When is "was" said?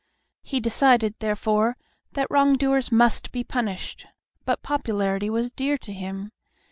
5.29-5.51